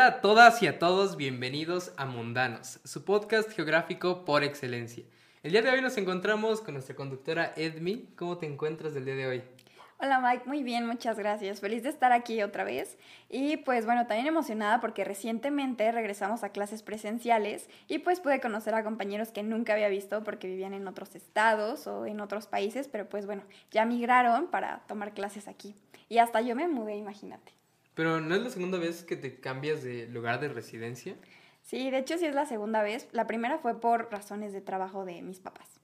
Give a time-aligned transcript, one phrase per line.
[0.00, 5.04] Hola a todas y a todos, bienvenidos a Mundanos, su podcast geográfico por excelencia.
[5.42, 8.08] El día de hoy nos encontramos con nuestra conductora Edmi.
[8.16, 9.42] ¿Cómo te encuentras del día de hoy?
[9.98, 11.60] Hola Mike, muy bien, muchas gracias.
[11.60, 12.96] Feliz de estar aquí otra vez.
[13.28, 18.74] Y pues bueno, también emocionada porque recientemente regresamos a clases presenciales y pues pude conocer
[18.74, 22.88] a compañeros que nunca había visto porque vivían en otros estados o en otros países,
[22.88, 25.76] pero pues bueno, ya migraron para tomar clases aquí.
[26.08, 27.59] Y hasta yo me mudé, imagínate.
[27.94, 31.16] Pero ¿no es la segunda vez que te cambias de lugar de residencia?
[31.62, 33.08] Sí, de hecho sí es la segunda vez.
[33.12, 35.80] La primera fue por razones de trabajo de mis papás.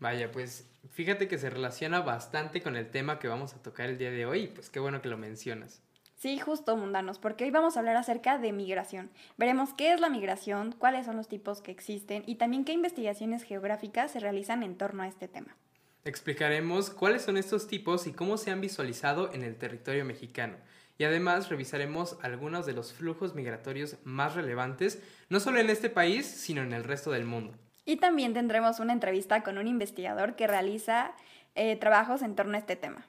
[0.00, 3.98] Vaya, pues fíjate que se relaciona bastante con el tema que vamos a tocar el
[3.98, 5.82] día de hoy, pues qué bueno que lo mencionas.
[6.14, 9.10] Sí, justo, mundanos, porque hoy vamos a hablar acerca de migración.
[9.36, 13.44] Veremos qué es la migración, cuáles son los tipos que existen y también qué investigaciones
[13.44, 15.56] geográficas se realizan en torno a este tema.
[16.04, 20.56] Explicaremos cuáles son estos tipos y cómo se han visualizado en el territorio mexicano.
[20.98, 26.26] Y además revisaremos algunos de los flujos migratorios más relevantes, no solo en este país,
[26.26, 27.54] sino en el resto del mundo.
[27.84, 31.12] Y también tendremos una entrevista con un investigador que realiza
[31.54, 33.06] eh, trabajos en torno a este tema.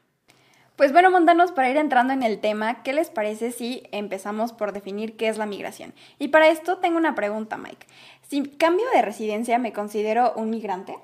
[0.75, 4.71] Pues bueno, montanos, para ir entrando en el tema, ¿qué les parece si empezamos por
[4.71, 5.93] definir qué es la migración?
[6.19, 7.85] Y para esto tengo una pregunta, Mike.
[8.29, 10.95] Si cambio de residencia, ¿me considero un migrante?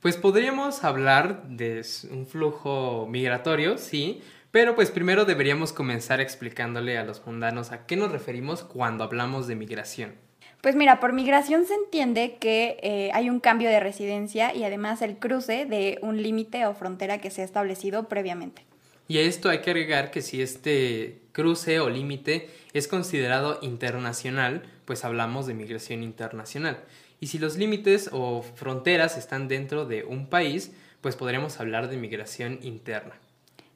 [0.00, 4.22] Pues podríamos hablar de un flujo migratorio, sí,
[4.54, 9.48] pero pues primero deberíamos comenzar explicándole a los mundanos a qué nos referimos cuando hablamos
[9.48, 10.14] de migración.
[10.60, 15.02] Pues mira, por migración se entiende que eh, hay un cambio de residencia y además
[15.02, 18.64] el cruce de un límite o frontera que se ha establecido previamente.
[19.08, 24.62] Y a esto hay que agregar que si este cruce o límite es considerado internacional,
[24.84, 26.78] pues hablamos de migración internacional.
[27.18, 31.96] Y si los límites o fronteras están dentro de un país, pues podríamos hablar de
[31.96, 33.14] migración interna.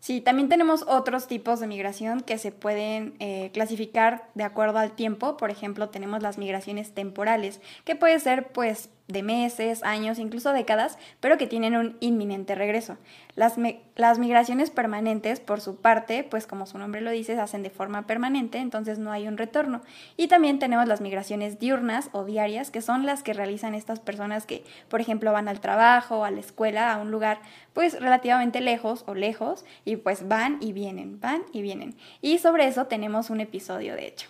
[0.00, 4.92] Sí, también tenemos otros tipos de migración que se pueden eh, clasificar de acuerdo al
[4.92, 5.36] tiempo.
[5.36, 10.98] Por ejemplo, tenemos las migraciones temporales, que puede ser pues de meses, años, incluso décadas,
[11.20, 12.98] pero que tienen un inminente regreso.
[13.34, 13.54] Las,
[13.96, 17.70] las, migraciones permanentes, por su parte, pues como su nombre lo dice, se hacen de
[17.70, 19.80] forma permanente, entonces no hay un retorno.
[20.18, 24.44] Y también tenemos las migraciones diurnas o diarias, que son las que realizan estas personas
[24.44, 27.40] que, por ejemplo, van al trabajo, a la escuela, a un lugar
[27.72, 31.96] pues relativamente lejos o lejos, y pues van y vienen, van y vienen.
[32.20, 34.28] Y sobre eso tenemos un episodio, de hecho.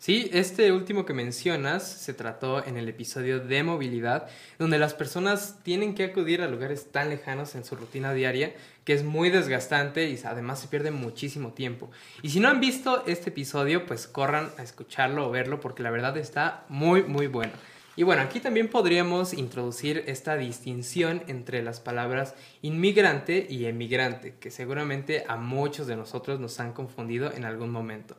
[0.00, 5.58] Sí, este último que mencionas se trató en el episodio de movilidad, donde las personas
[5.62, 8.54] tienen que acudir a lugares tan lejanos en su rutina diaria
[8.86, 11.90] que es muy desgastante y además se pierde muchísimo tiempo.
[12.22, 15.90] Y si no han visto este episodio, pues corran a escucharlo o verlo porque la
[15.90, 17.52] verdad está muy, muy bueno.
[17.94, 24.50] Y bueno, aquí también podríamos introducir esta distinción entre las palabras inmigrante y emigrante, que
[24.50, 28.16] seguramente a muchos de nosotros nos han confundido en algún momento.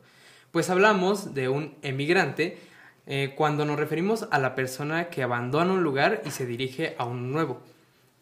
[0.52, 2.58] Pues hablamos de un emigrante
[3.06, 7.06] eh, cuando nos referimos a la persona que abandona un lugar y se dirige a
[7.06, 7.62] un nuevo.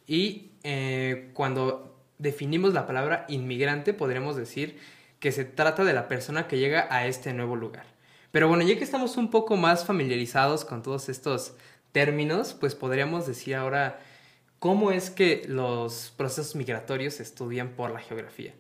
[0.07, 4.79] Y eh, cuando definimos la palabra inmigrante, podríamos decir
[5.19, 7.87] que se trata de la persona que llega a este nuevo lugar.
[8.31, 11.55] Pero bueno, ya que estamos un poco más familiarizados con todos estos
[11.91, 13.99] términos, pues podríamos decir ahora
[14.61, 18.55] cómo es que los procesos migratorios se estudian por la geografía.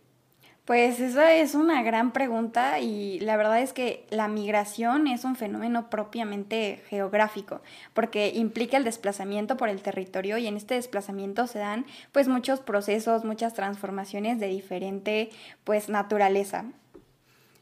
[0.70, 5.34] Pues esa es una gran pregunta y la verdad es que la migración es un
[5.34, 7.60] fenómeno propiamente geográfico
[7.92, 12.60] porque implica el desplazamiento por el territorio y en este desplazamiento se dan pues muchos
[12.60, 15.30] procesos, muchas transformaciones de diferente
[15.64, 16.66] pues naturaleza.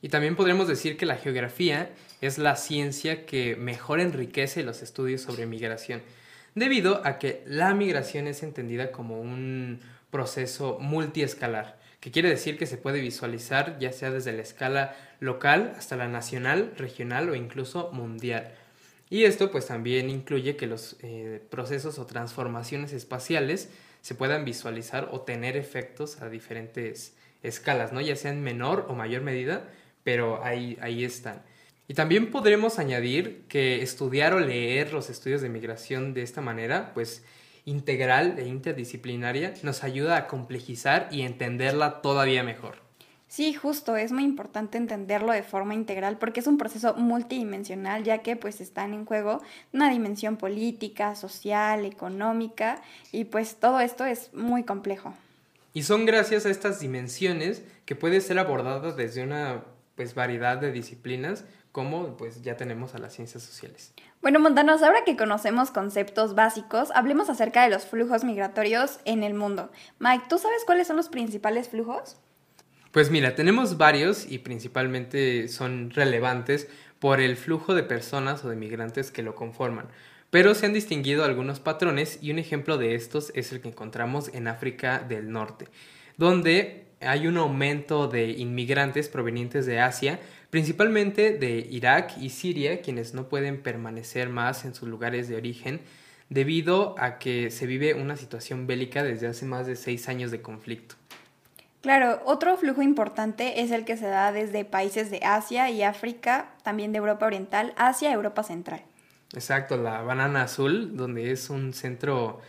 [0.02, 1.88] Y también podríamos decir que la geografía
[2.20, 6.02] es la ciencia que mejor enriquece los estudios sobre migración,
[6.54, 9.80] debido a que la migración es entendida como un
[10.10, 15.74] proceso multiescalar que quiere decir que se puede visualizar ya sea desde la escala local
[15.76, 18.52] hasta la nacional, regional o incluso mundial.
[19.10, 23.70] Y esto pues también incluye que los eh, procesos o transformaciones espaciales
[24.02, 28.00] se puedan visualizar o tener efectos a diferentes escalas, ¿no?
[28.00, 29.68] ya sea en menor o mayor medida,
[30.04, 31.42] pero ahí, ahí están.
[31.88, 36.92] Y también podremos añadir que estudiar o leer los estudios de migración de esta manera,
[36.92, 37.24] pues
[37.68, 42.76] integral e interdisciplinaria nos ayuda a complejizar y entenderla todavía mejor.
[43.28, 48.18] Sí, justo, es muy importante entenderlo de forma integral porque es un proceso multidimensional ya
[48.18, 49.42] que pues están en juego
[49.74, 52.80] una dimensión política, social, económica
[53.12, 55.12] y pues todo esto es muy complejo.
[55.74, 59.62] Y son gracias a estas dimensiones que puede ser abordada desde una
[59.94, 63.92] pues variedad de disciplinas como pues ya tenemos a las ciencias sociales.
[64.20, 69.34] Bueno, Montanos, ahora que conocemos conceptos básicos, hablemos acerca de los flujos migratorios en el
[69.34, 69.70] mundo.
[69.98, 72.16] Mike, ¿tú sabes cuáles son los principales flujos?
[72.90, 76.68] Pues mira, tenemos varios y principalmente son relevantes
[76.98, 79.86] por el flujo de personas o de migrantes que lo conforman.
[80.30, 84.30] Pero se han distinguido algunos patrones y un ejemplo de estos es el que encontramos
[84.34, 85.68] en África del Norte,
[86.16, 90.18] donde hay un aumento de inmigrantes provenientes de Asia,
[90.50, 95.80] principalmente de Irak y Siria, quienes no pueden permanecer más en sus lugares de origen
[96.30, 100.42] debido a que se vive una situación bélica desde hace más de seis años de
[100.42, 100.94] conflicto.
[101.80, 106.50] Claro, otro flujo importante es el que se da desde países de Asia y África,
[106.62, 108.82] también de Europa Oriental, hacia Europa Central.
[109.32, 112.40] Exacto, la banana azul, donde es un centro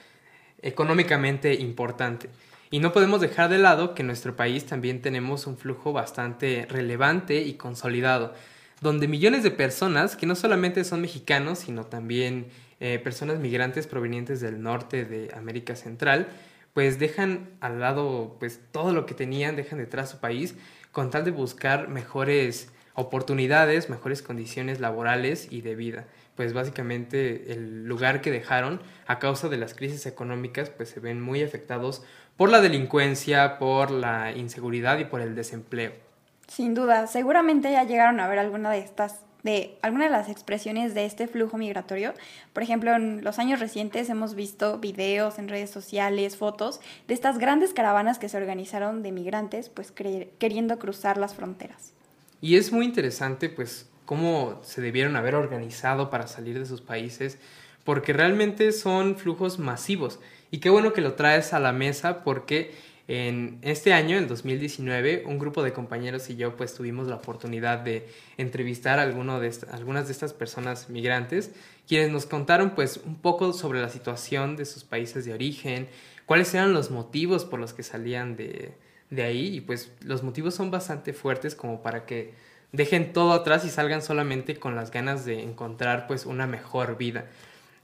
[0.61, 2.29] económicamente importante.
[2.71, 6.67] Y no podemos dejar de lado que en nuestro país también tenemos un flujo bastante
[6.69, 8.33] relevante y consolidado,
[8.79, 12.47] donde millones de personas, que no solamente son mexicanos, sino también
[12.79, 16.27] eh, personas migrantes provenientes del norte de América Central,
[16.75, 20.55] pues dejan al lado pues todo lo que tenían, dejan detrás su país
[20.91, 26.07] con tal de buscar mejores oportunidades, mejores condiciones laborales y de vida.
[26.39, 31.19] Pues básicamente el lugar que dejaron a causa de las crisis económicas pues se ven
[31.19, 32.01] muy afectados
[32.37, 35.91] por la delincuencia, por la inseguridad y por el desempleo.
[36.47, 40.93] Sin duda, seguramente ya llegaron a ver alguna de estas de alguna de las expresiones
[40.93, 42.13] de este flujo migratorio.
[42.53, 47.37] Por ejemplo, en los años recientes hemos visto videos en redes sociales, fotos de estas
[47.37, 51.91] grandes caravanas que se organizaron de migrantes, pues queriendo cruzar las fronteras.
[52.39, 57.37] Y es muy interesante, pues, cómo se debieron haber organizado para salir de sus países,
[57.83, 60.19] porque realmente son flujos masivos.
[60.49, 62.71] Y qué bueno que lo traes a la mesa porque
[63.07, 67.77] en este año, en 2019, un grupo de compañeros y yo pues tuvimos la oportunidad
[67.81, 68.07] de
[68.37, 71.51] entrevistar a algunas de estas personas migrantes,
[71.87, 75.87] quienes nos contaron pues un poco sobre la situación de sus países de origen,
[76.25, 78.73] cuáles eran los motivos por los que salían de,
[79.11, 83.65] de ahí y pues los motivos son bastante fuertes como para que dejen todo atrás
[83.65, 87.25] y salgan solamente con las ganas de encontrar pues una mejor vida.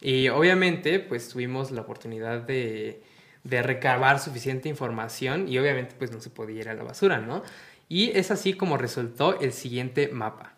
[0.01, 3.01] Y obviamente pues tuvimos la oportunidad de,
[3.43, 7.43] recabar suficiente información y obviamente pues no se podía ir a la basura, ¿no?
[7.87, 10.53] Y es así como resultó el siguiente mapa.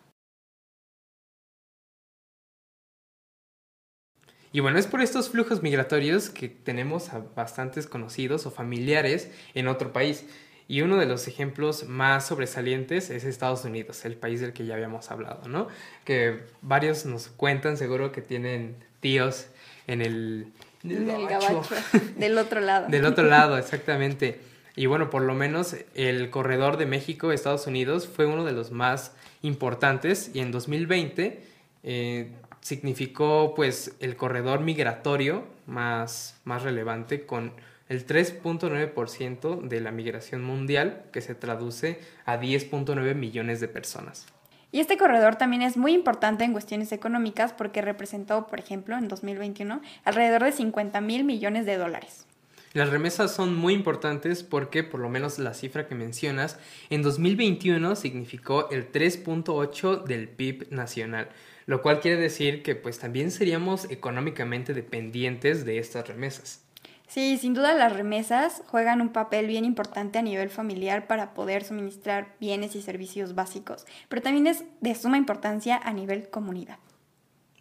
[4.50, 9.68] Y bueno, es por estos flujos migratorios que tenemos a bastantes conocidos o familiares en
[9.68, 10.24] otro país.
[10.70, 14.74] Y uno de los ejemplos más sobresalientes es Estados Unidos, el país del que ya
[14.74, 15.68] habíamos hablado, ¿no?
[16.04, 19.46] Que varios nos cuentan seguro que tienen tíos
[19.86, 21.62] en el, gabacho.
[22.18, 22.88] del otro lado.
[22.88, 24.40] del otro lado, exactamente.
[24.76, 28.70] Y bueno, por lo menos el corredor de México, Estados Unidos, fue uno de los
[28.70, 31.42] más importantes y en 2020
[31.82, 32.30] eh,
[32.60, 37.52] significó pues el corredor migratorio más, más relevante con
[37.88, 44.26] el 3.9% de la migración mundial, que se traduce a 10.9 millones de personas.
[44.70, 49.08] Y este corredor también es muy importante en cuestiones económicas porque representó, por ejemplo, en
[49.08, 52.26] 2021, alrededor de 50 mil millones de dólares.
[52.74, 56.58] Las remesas son muy importantes porque, por lo menos la cifra que mencionas,
[56.90, 61.30] en 2021 significó el 3.8 del PIB nacional,
[61.64, 66.67] lo cual quiere decir que pues también seríamos económicamente dependientes de estas remesas.
[67.08, 71.64] Sí, sin duda las remesas juegan un papel bien importante a nivel familiar para poder
[71.64, 76.78] suministrar bienes y servicios básicos, pero también es de suma importancia a nivel comunidad.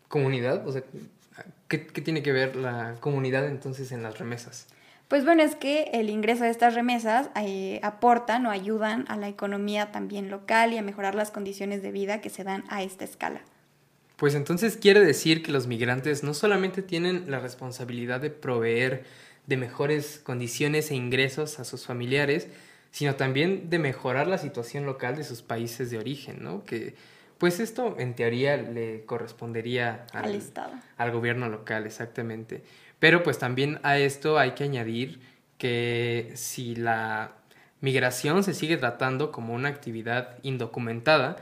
[0.09, 0.67] ¿Comunidad?
[0.67, 0.83] O sea,
[1.69, 4.67] ¿qué, tiene que ver la comunidad entonces en las remesas?
[5.07, 9.29] Pues bueno, es que el ingreso de estas remesas eh, aportan o ayudan a la
[9.29, 13.05] economía también local y a mejorar las condiciones de vida que se dan a esta
[13.05, 13.39] escala.
[14.17, 19.05] Pues entonces quiere decir que los migrantes no solamente tienen la responsabilidad de proveer
[19.47, 22.47] de mejores condiciones e ingresos a sus familiares,
[22.91, 26.63] sino también de mejorar la situación local de sus países de origen, ¿no?
[26.63, 26.95] Que
[27.37, 30.73] pues esto en teoría le correspondería al, Estado.
[30.97, 32.63] Al gobierno local, exactamente.
[32.99, 35.19] Pero pues también a esto hay que añadir
[35.57, 37.33] que si la
[37.79, 41.37] migración se sigue tratando como una actividad indocumentada,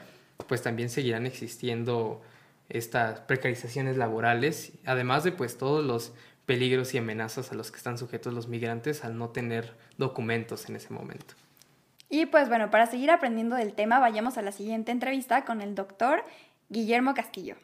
[0.47, 2.21] pues también seguirán existiendo
[2.67, 6.13] estas precarizaciones laborales, además de pues todos los
[6.45, 10.75] peligros y amenazas a los que están sujetos los migrantes al no tener documentos en
[10.75, 11.33] ese momento.
[12.09, 15.73] Y pues bueno, para seguir aprendiendo del tema, vayamos a la siguiente entrevista con el
[15.73, 16.23] doctor
[16.69, 17.55] Guillermo Castillo.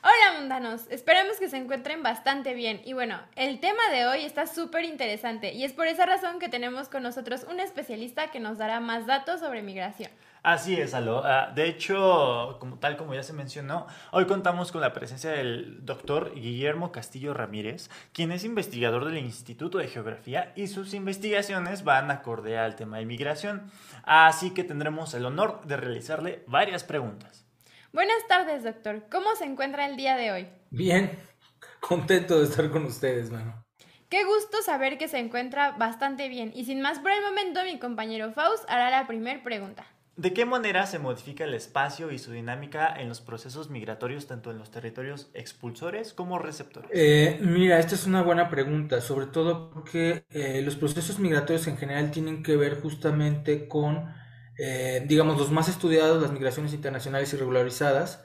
[0.00, 4.46] Hola mundanos, esperamos que se encuentren bastante bien y bueno, el tema de hoy está
[4.46, 8.56] súper interesante y es por esa razón que tenemos con nosotros un especialista que nos
[8.56, 10.10] dará más datos sobre migración.
[10.42, 11.22] Así es, Alo.
[11.24, 15.84] Ah, de hecho, como tal como ya se mencionó, hoy contamos con la presencia del
[15.84, 22.10] doctor Guillermo Castillo Ramírez, quien es investigador del Instituto de Geografía y sus investigaciones van
[22.10, 23.70] acorde al tema de migración.
[24.04, 27.44] Así que tendremos el honor de realizarle varias preguntas.
[27.92, 29.04] Buenas tardes, doctor.
[29.10, 30.48] ¿Cómo se encuentra el día de hoy?
[30.70, 31.10] Bien,
[31.80, 33.64] contento de estar con ustedes, mano.
[34.08, 36.52] Qué gusto saber que se encuentra bastante bien.
[36.54, 39.84] Y sin más por el momento, mi compañero Faust hará la primera pregunta.
[40.18, 44.50] ¿De qué manera se modifica el espacio y su dinámica en los procesos migratorios, tanto
[44.50, 46.90] en los territorios expulsores como receptores?
[46.92, 51.76] Eh, mira, esta es una buena pregunta, sobre todo porque eh, los procesos migratorios en
[51.76, 54.12] general tienen que ver justamente con,
[54.58, 58.24] eh, digamos, los más estudiados, las migraciones internacionales irregularizadas,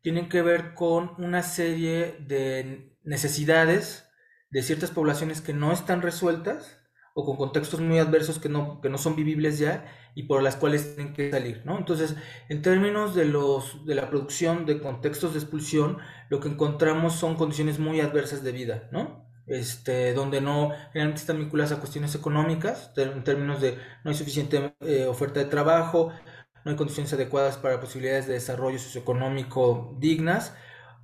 [0.00, 4.08] tienen que ver con una serie de necesidades
[4.48, 6.83] de ciertas poblaciones que no están resueltas
[7.14, 10.56] o con contextos muy adversos que no, que no son vivibles ya y por las
[10.56, 11.78] cuales tienen que salir, ¿no?
[11.78, 12.16] Entonces,
[12.48, 17.36] en términos de, los, de la producción de contextos de expulsión, lo que encontramos son
[17.36, 19.24] condiciones muy adversas de vida, ¿no?
[19.46, 24.74] Este, donde no, generalmente están vinculadas a cuestiones económicas, en términos de no hay suficiente
[24.80, 26.10] eh, oferta de trabajo,
[26.64, 30.54] no hay condiciones adecuadas para posibilidades de desarrollo socioeconómico dignas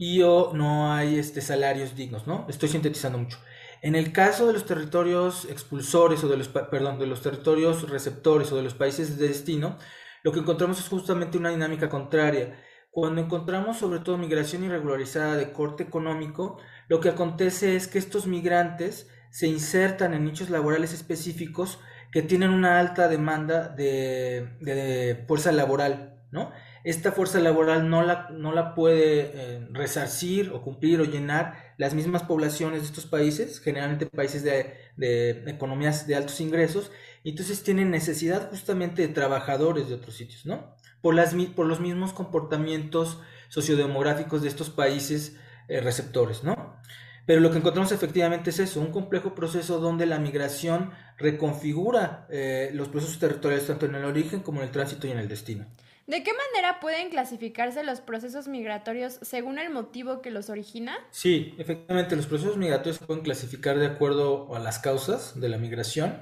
[0.02, 2.46] y no hay este, salarios dignos, ¿no?
[2.48, 3.36] Estoy sintetizando mucho.
[3.82, 8.50] En el caso de los territorios expulsores o de los, perdón, de los territorios receptores
[8.50, 9.76] o de los países de destino,
[10.22, 12.58] lo que encontramos es justamente una dinámica contraria.
[12.90, 16.56] Cuando encontramos sobre todo migración irregularizada de corte económico,
[16.88, 21.78] lo que acontece es que estos migrantes se insertan en nichos laborales específicos
[22.10, 26.52] que tienen una alta demanda de, de fuerza laboral, ¿no?
[26.84, 31.94] Esta fuerza laboral no la, no la puede eh, resarcir o cumplir o llenar las
[31.94, 36.90] mismas poblaciones de estos países, generalmente países de, de, economías de altos ingresos,
[37.22, 40.74] y entonces tienen necesidad justamente de trabajadores de otros sitios, ¿no?
[41.02, 45.36] Por, las, por los mismos comportamientos sociodemográficos de estos países
[45.68, 46.80] eh, receptores, ¿no?
[47.26, 52.70] Pero lo que encontramos efectivamente es eso, un complejo proceso donde la migración reconfigura eh,
[52.72, 55.66] los procesos territoriales tanto en el origen como en el tránsito y en el destino.
[56.10, 60.98] ¿De qué manera pueden clasificarse los procesos migratorios según el motivo que los origina?
[61.12, 65.56] Sí, efectivamente, los procesos migratorios se pueden clasificar de acuerdo a las causas de la
[65.56, 66.20] migración.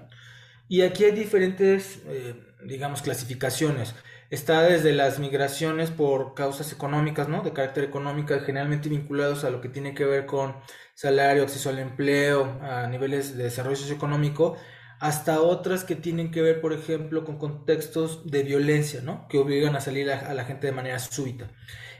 [0.68, 3.94] Y aquí hay diferentes, eh, digamos, clasificaciones.
[4.28, 7.40] Está desde las migraciones por causas económicas, ¿no?
[7.40, 10.54] De carácter económico, generalmente vinculados a lo que tiene que ver con
[10.92, 14.58] salario, acceso al empleo, a niveles de desarrollo socioeconómico,
[15.00, 19.28] hasta otras que tienen que ver, por ejemplo, con contextos de violencia, ¿no?
[19.28, 21.48] Que obligan a salir a, la gente de manera súbita.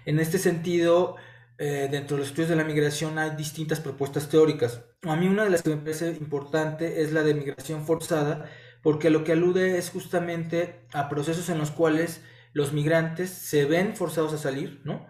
[0.05, 1.17] En este sentido,
[1.59, 4.85] eh, dentro de los estudios de la migración hay distintas propuestas teóricas.
[5.03, 8.51] A mí una de las que me parece importante es la de migración forzada,
[8.83, 13.95] porque lo que alude es justamente a procesos en los cuales los migrantes se ven
[13.95, 15.07] forzados a salir, ¿no?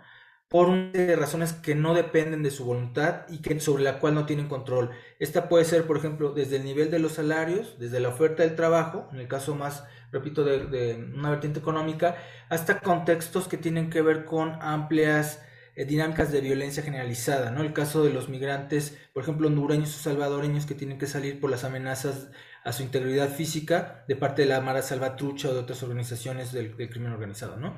[0.49, 4.15] Por una de razones que no dependen de su voluntad y que, sobre la cual
[4.15, 4.91] no tienen control.
[5.19, 8.57] Esta puede ser, por ejemplo, desde el nivel de los salarios, desde la oferta del
[8.57, 12.17] trabajo, en el caso más, repito, de, una vertiente económica,
[12.49, 15.43] hasta contextos que tienen que ver con amplias
[15.77, 17.61] eh, dinámicas de violencia generalizada, ¿no?
[17.61, 21.51] El caso de los migrantes, por ejemplo, hondureños o salvadoreños que tienen que salir por
[21.51, 22.31] las amenazas
[22.65, 26.75] a su integridad física de parte de la Mara Salvatrucha o de otras organizaciones del,
[26.77, 27.75] del crimen organizado, ¿no?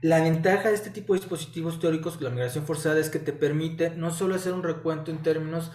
[0.00, 3.90] La ventaja de este tipo de dispositivos teóricos, la migración forzada, es que te permite
[3.90, 5.72] no solo hacer un recuento en términos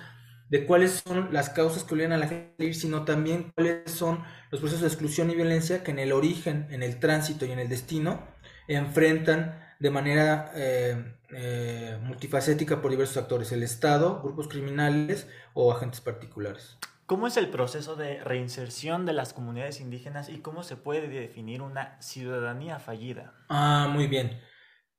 [0.50, 3.92] de cuáles son las causas que obligan a la gente a ir, sino también cuáles
[3.92, 7.52] son los procesos de exclusión y violencia que en el origen, en el tránsito y
[7.52, 8.24] en el destino
[8.68, 16.02] enfrentan de manera eh, eh, multifacética por diversos actores, el Estado, grupos criminales o agentes
[16.02, 16.78] particulares.
[17.10, 21.64] ¿Cómo es el proceso de reinserción de las comunidades indígenas y cómo se puede definir
[21.64, 23.34] una ciudadanía fallida?
[23.50, 24.40] Ah, muy bien.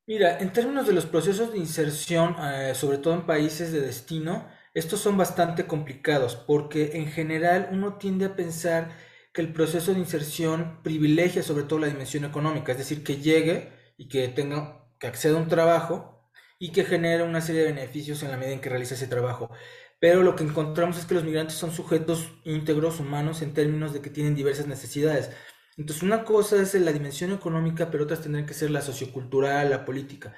[0.09, 4.49] Mira, en términos de los procesos de inserción, eh, sobre todo en países de destino,
[4.75, 8.91] estos son bastante complicados porque en general uno tiende a pensar
[9.33, 13.71] que el proceso de inserción privilegia sobre todo la dimensión económica, es decir, que llegue
[13.97, 18.23] y que tenga que acceda a un trabajo y que genere una serie de beneficios
[18.25, 19.51] en la medida en que realiza ese trabajo
[20.01, 24.01] pero lo que encontramos es que los migrantes son sujetos íntegros, humanos, en términos de
[24.01, 25.31] que tienen diversas necesidades.
[25.77, 29.85] Entonces, una cosa es la dimensión económica, pero otras tendrán que ser la sociocultural, la
[29.85, 30.35] política.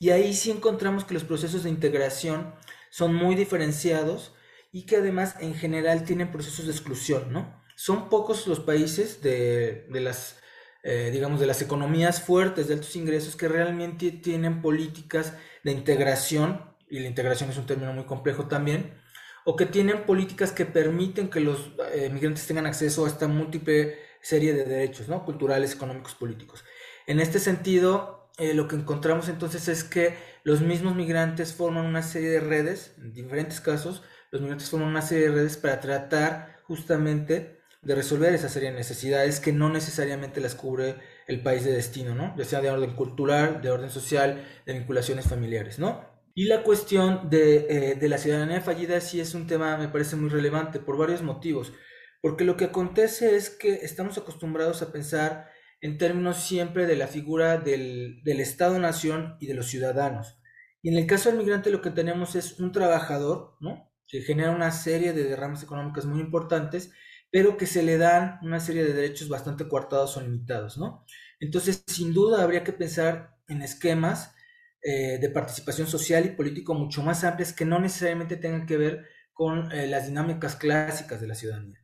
[0.00, 2.54] Y ahí sí encontramos que los procesos de integración
[2.90, 4.34] son muy diferenciados
[4.72, 7.62] y que además en general tienen procesos de exclusión, ¿no?
[7.76, 10.40] Son pocos los países de, las,
[10.82, 16.74] eh, digamos, de las economías fuertes de altos ingresos que realmente tienen políticas de integración,
[16.88, 19.03] y la integración es un término muy complejo también,
[19.44, 23.98] o que tienen políticas que permiten que los eh, migrantes tengan acceso a esta múltiple
[24.20, 25.24] serie de derechos, ¿no?
[25.24, 26.64] Culturales, económicos, políticos.
[27.06, 32.02] En este sentido, eh, lo que encontramos entonces es que los mismos migrantes forman una
[32.02, 36.56] serie de redes, en diferentes casos, los migrantes forman una serie de redes para tratar
[36.64, 40.96] justamente de resolver esa serie de necesidades que no necesariamente las cubre
[41.26, 42.34] el país de destino, ¿no?
[42.36, 46.13] Ya sea de orden cultural, de orden social, de vinculaciones familiares, ¿no?
[46.34, 50.16] Y la cuestión de, eh, de la ciudadanía fallida sí es un tema, me parece
[50.16, 51.72] muy relevante por varios motivos.
[52.20, 55.50] Porque lo que acontece es que estamos acostumbrados a pensar
[55.80, 60.38] en términos siempre de la figura del, del Estado-nación y de los ciudadanos.
[60.82, 63.92] Y en el caso del migrante lo que tenemos es un trabajador, ¿no?
[64.08, 66.92] Que genera una serie de derramas económicas muy importantes,
[67.30, 71.04] pero que se le dan una serie de derechos bastante coartados o limitados, ¿no?
[71.40, 74.33] Entonces, sin duda habría que pensar en esquemas
[74.86, 79.06] eh, de participación social y político mucho más amplios que no necesariamente tengan que ver
[79.32, 81.78] con eh, las dinámicas clásicas de la ciudadanía.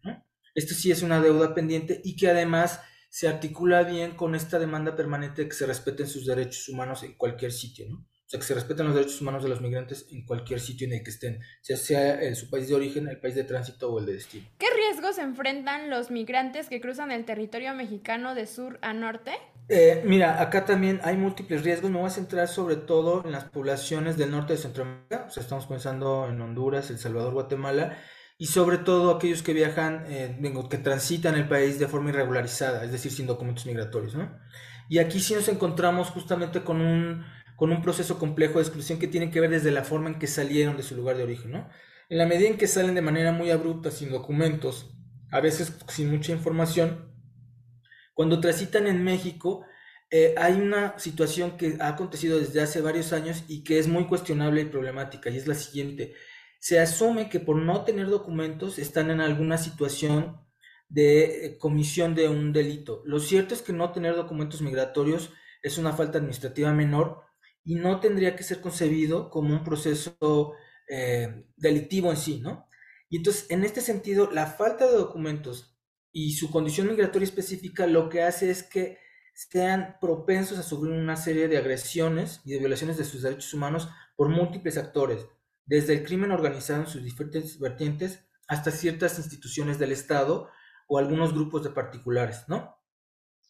[0.54, 4.96] Esto sí es una deuda pendiente y que además se articula bien con esta demanda
[4.96, 7.86] permanente de que se respeten sus derechos humanos en cualquier sitio.
[7.88, 10.92] O sea, que se respeten los derechos humanos de los migrantes en cualquier sitio en
[10.92, 13.98] el que estén, ya sea en su país de origen, el país de tránsito o
[13.98, 14.46] el de destino.
[14.58, 19.32] ¿Qué riesgos enfrentan los migrantes que cruzan el territorio mexicano de sur a norte?
[19.72, 21.92] Eh, mira, acá también hay múltiples riesgos.
[21.92, 25.26] Me voy a centrar sobre todo en las poblaciones del norte de Centroamérica.
[25.28, 27.96] O sea, estamos pensando en Honduras, El Salvador, Guatemala
[28.36, 32.90] y sobre todo aquellos que viajan, eh, que transitan el país de forma irregularizada, es
[32.90, 34.36] decir, sin documentos migratorios, ¿no?
[34.88, 37.24] Y aquí sí nos encontramos justamente con un,
[37.54, 40.26] con un proceso complejo de exclusión que tiene que ver desde la forma en que
[40.26, 41.68] salieron de su lugar de origen, ¿no?
[42.08, 44.90] En la medida en que salen de manera muy abrupta, sin documentos,
[45.30, 47.09] a veces sin mucha información,
[48.20, 49.64] cuando transitan en México,
[50.10, 54.06] eh, hay una situación que ha acontecido desde hace varios años y que es muy
[54.08, 56.14] cuestionable y problemática, y es la siguiente
[56.60, 60.38] se asume que por no tener documentos están en alguna situación
[60.90, 63.02] de eh, comisión de un delito.
[63.06, 67.22] Lo cierto es que no tener documentos migratorios es una falta administrativa menor
[67.64, 70.52] y no tendría que ser concebido como un proceso
[70.88, 72.68] eh, delictivo en sí, ¿no?
[73.08, 75.69] Y entonces, en este sentido, la falta de documentos
[76.12, 78.98] y su condición migratoria específica lo que hace es que
[79.34, 83.88] sean propensos a sufrir una serie de agresiones y de violaciones de sus derechos humanos
[84.16, 85.26] por múltiples actores,
[85.64, 90.50] desde el crimen organizado en sus diferentes vertientes hasta ciertas instituciones del Estado
[90.88, 92.76] o algunos grupos de particulares, ¿no?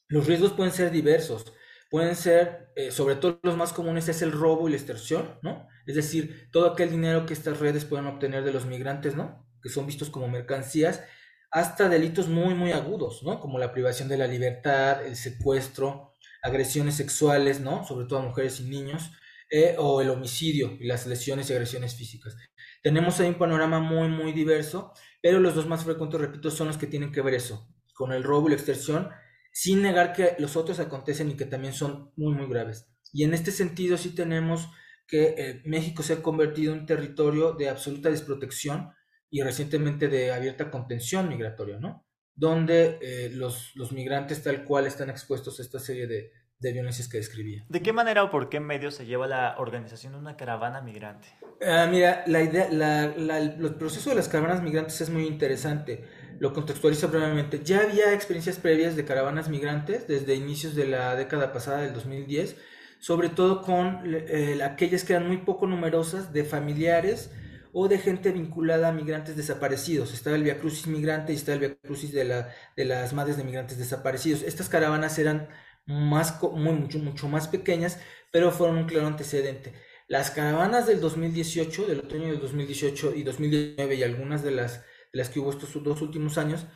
[0.09, 1.53] Los riesgos pueden ser diversos,
[1.91, 5.67] pueden ser, eh, sobre todo los más comunes es el robo y la extorsión, ¿no?
[5.87, 9.49] Es decir, todo aquel dinero que estas redes pueden obtener de los migrantes, ¿no?
[9.63, 11.03] Que son vistos como mercancías,
[11.51, 13.41] hasta delitos muy, muy agudos, ¿no?
[13.41, 17.85] Como la privación de la libertad, el secuestro, agresiones sexuales, ¿no?
[17.85, 19.11] Sobre todo a mujeres y niños,
[19.51, 22.37] eh, o el homicidio y las lesiones y agresiones físicas.
[22.83, 26.79] Tenemos ahí un panorama muy, muy diverso, pero los dos más frecuentes, repito, son los
[26.79, 29.11] que tienen que ver eso, con el robo y la extorsión,
[29.53, 32.89] sin negar que los otros acontecen y que también son muy, muy graves.
[33.13, 34.69] Y en este sentido sí tenemos
[35.09, 38.93] que eh, México se ha convertido en un territorio de absoluta desprotección
[39.31, 42.05] y recientemente de abierta contención migratoria, ¿no?
[42.35, 47.09] Donde eh, los, los migrantes tal cual están expuestos a esta serie de, de violencias
[47.09, 47.65] que describía.
[47.69, 51.29] ¿De qué manera o por qué medio se lleva la organización de una caravana migrante?
[51.63, 56.05] Ah, mira, la idea, la, la, el proceso de las caravanas migrantes es muy interesante.
[56.39, 57.61] Lo contextualizo brevemente.
[57.65, 62.57] Ya había experiencias previas de caravanas migrantes desde inicios de la década pasada, del 2010,
[62.99, 67.31] sobre todo con eh, aquellas que eran muy poco numerosas de familiares
[67.73, 70.13] o de gente vinculada a migrantes desaparecidos.
[70.13, 73.37] Estaba el Via Crucis migrante y estaba el Via Crucis de, la, de las madres
[73.37, 74.43] de migrantes desaparecidos.
[74.43, 75.49] Estas caravanas eran
[75.87, 77.99] más, muy, mucho, mucho más pequeñas,
[78.33, 79.75] pero fueron un claro antecedente.
[80.09, 84.79] Las caravanas del 2018, del otoño del 2018 y 2019 y algunas de las,
[85.13, 86.67] de las que hubo estos dos últimos años,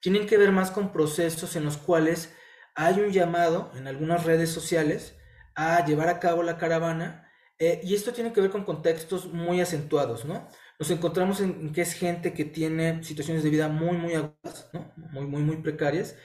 [0.00, 2.34] tienen que ver más con procesos en los cuales
[2.74, 5.16] hay un llamado en algunas redes sociales
[5.54, 7.27] a llevar a cabo la caravana
[7.58, 10.48] eh, y esto tiene que ver con contextos muy acentuados, ¿no?
[10.78, 14.92] Nos encontramos en, que es gente que tiene situaciones de vida muy, muy agudas, ¿no?
[14.96, 16.16] Muy, muy, muy precarias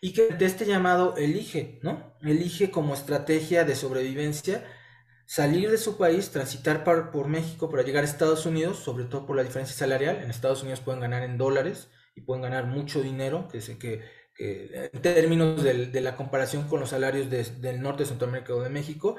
[0.00, 2.14] y que de este llamado elige, ¿no?
[2.22, 4.64] Elige como estrategia de sobrevivencia
[5.26, 9.36] salir de su país, transitar por, México para llegar a Estados Unidos, sobre todo por
[9.36, 10.22] la diferencia salarial.
[10.22, 14.00] En Estados Unidos pueden ganar en dólares y pueden ganar mucho dinero, que, sé que,
[14.38, 19.16] en términos de la comparación con los salarios del norte de Centroamérica o de México,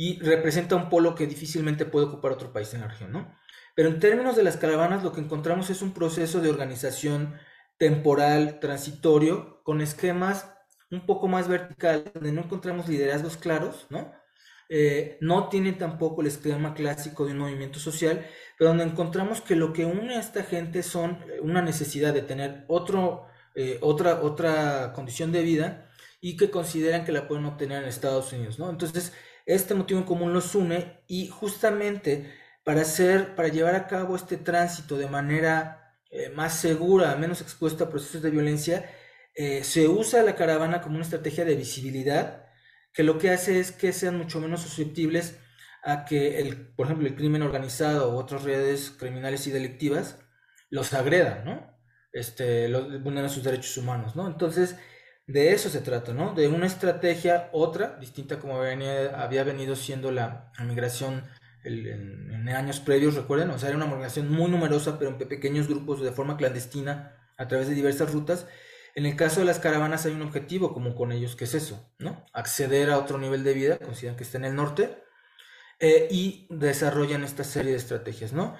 [0.00, 3.36] y representa un polo que difícilmente puede ocupar otro país en la región, ¿no?
[3.76, 7.34] Pero en términos de las caravanas, lo que encontramos es un proceso de organización
[7.76, 10.54] temporal, transitorio, con esquemas
[10.90, 14.10] un poco más verticales, donde no encontramos liderazgos claros, ¿no?
[14.70, 18.24] Eh, no tiene tampoco el esquema clásico de un movimiento social,
[18.56, 22.64] pero donde encontramos que lo que une a esta gente son una necesidad de tener
[22.68, 25.90] otro, eh, otra, otra condición de vida
[26.22, 28.70] y que consideran que la pueden obtener en Estados Unidos, ¿no?
[28.70, 29.12] Entonces,
[29.54, 32.32] este motivo en común los une y justamente
[32.64, 37.84] para hacer, para llevar a cabo este tránsito de manera eh, más segura, menos expuesta
[37.84, 38.90] a procesos de violencia,
[39.34, 42.46] eh, se usa la caravana como una estrategia de visibilidad
[42.92, 45.38] que lo que hace es que sean mucho menos susceptibles
[45.82, 50.18] a que, el, por ejemplo, el crimen organizado u otras redes criminales y delictivas
[50.68, 51.78] los agredan, ¿no?
[52.12, 54.26] Este, los, vulneran sus derechos humanos, ¿no?
[54.26, 54.76] Entonces,
[55.26, 56.34] de eso se trata, ¿no?
[56.34, 61.24] De una estrategia, otra, distinta como había venido siendo la migración
[61.62, 65.68] en, en, años previos, recuerden, o sea, era una migración muy numerosa, pero en pequeños
[65.68, 68.46] grupos de forma clandestina a través de diversas rutas.
[68.94, 71.92] En el caso de las caravanas hay un objetivo como con ellos, que es eso,
[71.98, 72.26] ¿no?
[72.32, 74.96] Acceder a otro nivel de vida, consideran que está en el norte,
[75.78, 78.56] eh, y desarrollan esta serie de estrategias, ¿no?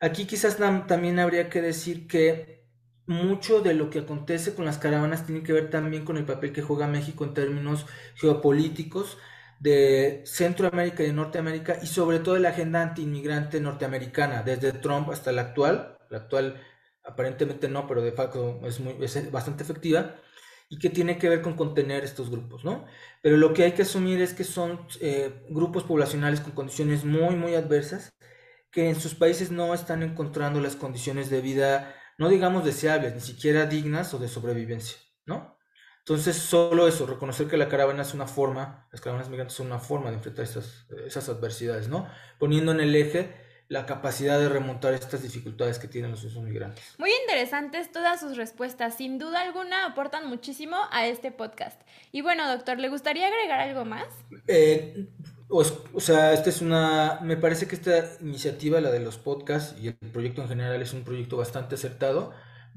[0.00, 2.63] Aquí quizás también habría que decir que
[3.06, 6.52] mucho de lo que acontece con las caravanas tiene que ver también con el papel
[6.52, 7.86] que juega México en términos
[8.16, 9.18] geopolíticos
[9.60, 15.10] de Centroamérica y de Norteamérica y sobre todo de la agenda antiinmigrante norteamericana, desde Trump
[15.10, 16.60] hasta la actual, la actual
[17.04, 20.16] aparentemente no, pero de facto es, muy, es bastante efectiva,
[20.68, 22.84] y que tiene que ver con contener estos grupos, ¿no?
[23.22, 27.36] Pero lo que hay que asumir es que son eh, grupos poblacionales con condiciones muy,
[27.36, 28.12] muy adversas,
[28.70, 33.20] que en sus países no están encontrando las condiciones de vida, no digamos deseables, ni
[33.20, 35.58] siquiera dignas o de sobrevivencia, ¿no?
[35.98, 39.78] Entonces, solo eso, reconocer que la caravana es una forma, las caravanas migrantes son una
[39.78, 42.06] forma de enfrentar esas, esas adversidades, ¿no?
[42.38, 43.34] Poniendo en el eje
[43.68, 46.84] la capacidad de remontar estas dificultades que tienen los migrantes.
[46.98, 51.80] Muy interesantes todas sus respuestas, sin duda alguna aportan muchísimo a este podcast.
[52.12, 54.06] Y bueno, doctor, ¿le gustaría agregar algo más?
[54.46, 55.08] Eh,
[55.48, 59.76] pues, o sea, esta es una, me parece que esta iniciativa, la de los podcasts
[59.80, 62.32] y el proyecto en general es un proyecto bastante acertado.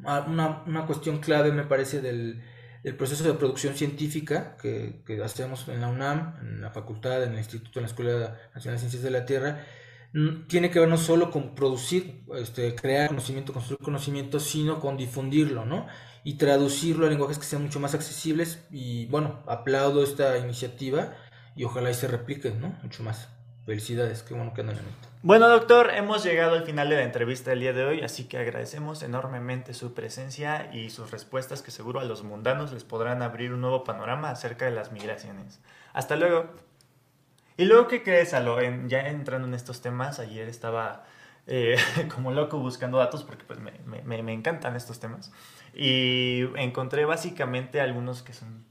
[0.06, 2.44] Ah, una, cuestión clave me parece del,
[2.98, 7.40] proceso de producción científica que, que, hacemos en la UNAM, en la facultad, en el
[7.40, 9.66] Instituto, en la Escuela Nacional de Ciencias de la Tierra,
[10.48, 15.66] tiene que ver no solo con producir, este, crear conocimiento, construir conocimiento, sino con difundirlo,
[15.66, 15.88] ¿no?
[16.24, 18.66] Y traducirlo a lenguajes que sean mucho más accesibles.
[18.72, 21.14] Y bueno, aplaudo esta iniciativa
[21.58, 22.74] y ojalá y se replique, ¿no?
[22.84, 23.28] Mucho más.
[23.66, 25.10] Felicidades, qué bueno que andan en esto.
[25.24, 28.38] Bueno, doctor, hemos llegado al final de la entrevista del día de hoy, así que
[28.38, 33.52] agradecemos enormemente su presencia y sus respuestas que seguro a los mundanos les podrán abrir
[33.52, 35.60] un nuevo panorama acerca de las migraciones.
[35.92, 36.46] Hasta luego.
[37.58, 38.62] Y luego, ¿qué crees, Alo?
[38.88, 41.04] ya entrando en estos temas, ayer estaba
[41.48, 41.76] eh,
[42.14, 45.32] como loco buscando datos porque pues, me, me, encantan estos temas.
[45.74, 48.64] Y encontré básicamente algunos que son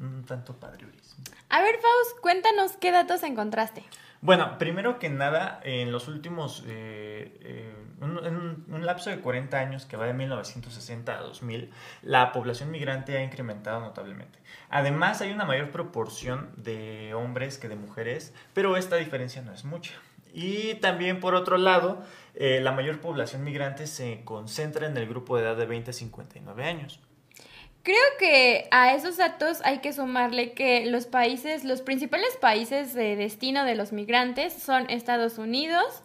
[0.00, 1.16] un tanto padriuris.
[1.48, 3.84] A ver, Faust, cuéntanos qué datos encontraste.
[4.24, 9.84] Bueno, primero que nada, en los últimos, eh, eh, en un, lapso de 40 años
[9.84, 14.38] que va de 1960 a 2000, la población migrante ha incrementado notablemente.
[14.70, 19.66] Además, hay una mayor proporción de hombres que de mujeres, pero esta diferencia no es
[19.66, 19.92] mucha.
[20.32, 22.02] Y también, por otro lado,
[22.34, 25.92] eh, la mayor población migrante se concentra en el grupo de edad de 20 a
[25.92, 26.98] 59 años.
[27.84, 33.14] Creo que a esos datos hay que sumarle que los países, los principales países de
[33.14, 36.02] destino de los migrantes son Estados Unidos,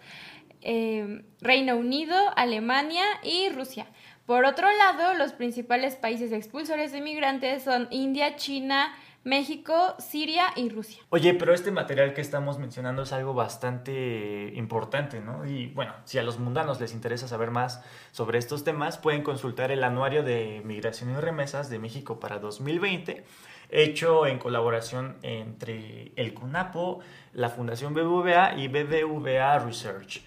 [0.62, 3.88] eh, Reino Unido, Alemania y Rusia.
[4.26, 10.70] Por otro lado, los principales países expulsores de migrantes son India, China, México, Siria y
[10.70, 11.02] Rusia.
[11.10, 15.46] Oye, pero este material que estamos mencionando es algo bastante importante, ¿no?
[15.46, 19.72] Y bueno, si a los mundanos les interesa saber más sobre estos temas, pueden consultar
[19.72, 23.26] el Anuario de Migración y Remesas de México para 2020,
[23.70, 27.02] hecho en colaboración entre el CONAPO,
[27.34, 30.24] la Fundación BBVA y BBVA Research.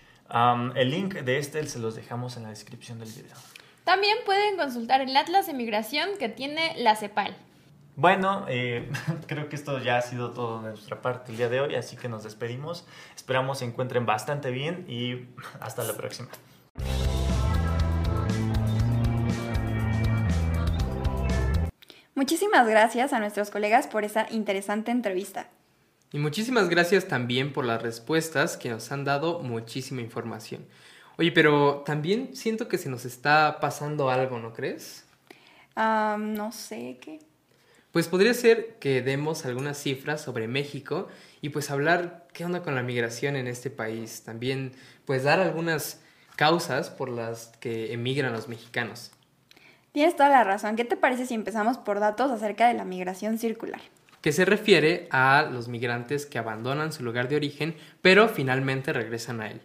[0.74, 3.36] el link de este se los dejamos en la descripción del video.
[3.84, 7.34] También pueden consultar el Atlas de Migración que tiene la CEPAL.
[7.94, 8.90] Bueno, eh,
[9.26, 11.96] creo que esto ya ha sido todo de nuestra parte el día de hoy, así
[11.96, 12.86] que nos despedimos.
[13.14, 15.28] Esperamos se encuentren bastante bien y
[15.60, 16.28] hasta la próxima.
[22.14, 25.50] Muchísimas gracias a nuestros colegas por esa interesante entrevista.
[26.12, 30.66] Y muchísimas gracias también por las respuestas que nos han dado muchísima información.
[31.18, 35.06] Oye, pero también siento que se nos está pasando algo, ¿no crees?
[35.74, 37.31] no sé qué.
[37.92, 41.08] Pues podría ser que demos algunas cifras sobre México
[41.42, 44.22] y pues hablar qué onda con la migración en este país.
[44.22, 44.72] También
[45.04, 46.00] pues dar algunas
[46.34, 49.12] causas por las que emigran los mexicanos.
[49.92, 50.74] Tienes toda la razón.
[50.74, 53.82] ¿Qué te parece si empezamos por datos acerca de la migración circular?
[54.22, 59.42] Que se refiere a los migrantes que abandonan su lugar de origen pero finalmente regresan
[59.42, 59.60] a él.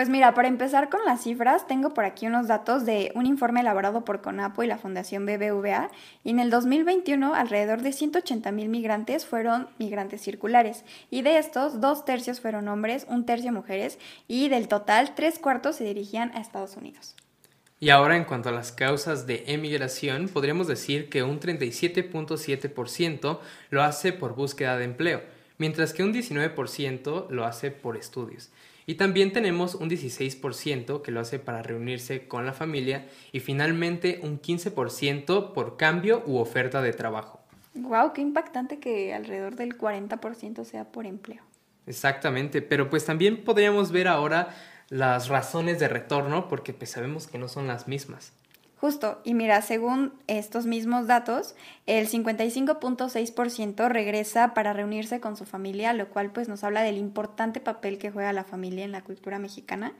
[0.00, 3.60] Pues mira, para empezar con las cifras, tengo por aquí unos datos de un informe
[3.60, 5.90] elaborado por CONAPO y la Fundación BBVA.
[6.24, 10.86] Y en el 2021, alrededor de 180 mil migrantes fueron migrantes circulares.
[11.10, 13.98] Y de estos, dos tercios fueron hombres, un tercio mujeres.
[14.26, 17.14] Y del total, tres cuartos se dirigían a Estados Unidos.
[17.78, 23.82] Y ahora, en cuanto a las causas de emigración, podríamos decir que un 37.7% lo
[23.82, 25.22] hace por búsqueda de empleo,
[25.58, 28.50] mientras que un 19% lo hace por estudios.
[28.86, 34.20] Y también tenemos un 16% que lo hace para reunirse con la familia y finalmente
[34.22, 37.40] un 15% por cambio u oferta de trabajo.
[37.74, 41.42] Wow, qué impactante que alrededor del 40% sea por empleo.
[41.86, 44.54] Exactamente, pero pues también podríamos ver ahora
[44.88, 48.32] las razones de retorno porque pues sabemos que no son las mismas.
[48.80, 55.92] Justo, y mira, según estos mismos datos, el 55.6% regresa para reunirse con su familia,
[55.92, 59.38] lo cual pues nos habla del importante papel que juega la familia en la cultura
[59.38, 59.92] mexicana.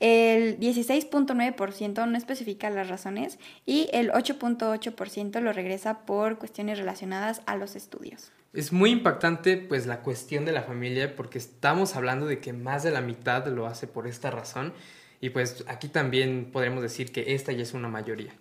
[0.00, 7.54] El 16.9% no especifica las razones y el 8.8% lo regresa por cuestiones relacionadas a
[7.54, 8.32] los estudios.
[8.52, 12.82] Es muy impactante pues la cuestión de la familia porque estamos hablando de que más
[12.82, 14.72] de la mitad lo hace por esta razón
[15.20, 18.32] y pues aquí también podremos decir que esta ya es una mayoría.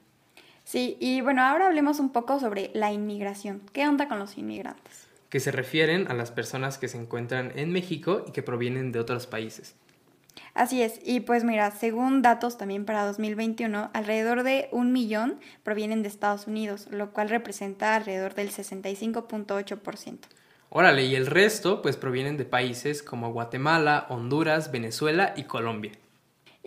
[0.64, 3.62] Sí, y bueno, ahora hablemos un poco sobre la inmigración.
[3.72, 5.08] ¿Qué onda con los inmigrantes?
[5.30, 9.00] Que se refieren a las personas que se encuentran en México y que provienen de
[9.00, 9.76] otros países.
[10.54, 16.02] Así es, y pues mira, según datos también para 2021, alrededor de un millón provienen
[16.02, 20.18] de Estados Unidos, lo cual representa alrededor del 65.8%.
[20.70, 25.92] Órale, y el resto pues provienen de países como Guatemala, Honduras, Venezuela y Colombia.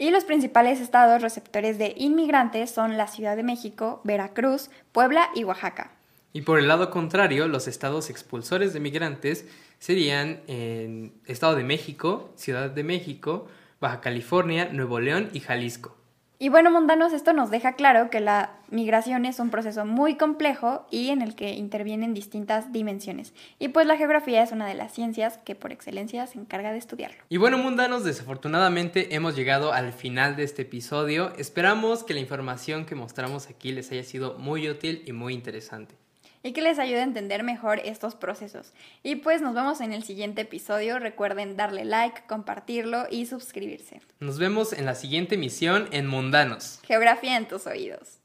[0.00, 5.42] Y los principales estados receptores de inmigrantes son la Ciudad de México, Veracruz, Puebla y
[5.42, 5.90] Oaxaca.
[6.32, 9.48] Y por el lado contrario, los estados expulsores de migrantes
[9.80, 13.48] serían en Estado de México, Ciudad de México,
[13.80, 15.97] Baja California, Nuevo León y Jalisco.
[16.40, 20.86] Y bueno, mundanos, esto nos deja claro que la migración es un proceso muy complejo
[20.88, 23.34] y en el que intervienen distintas dimensiones.
[23.58, 26.78] Y pues la geografía es una de las ciencias que por excelencia se encarga de
[26.78, 27.18] estudiarlo.
[27.28, 31.32] Y bueno, mundanos, desafortunadamente hemos llegado al final de este episodio.
[31.36, 35.96] Esperamos que la información que mostramos aquí les haya sido muy útil y muy interesante
[36.42, 38.72] y que les ayude a entender mejor estos procesos.
[39.02, 40.98] Y pues nos vemos en el siguiente episodio.
[40.98, 44.00] Recuerden darle like, compartirlo y suscribirse.
[44.20, 46.80] Nos vemos en la siguiente misión en Mundanos.
[46.86, 48.17] Geografía en tus oídos.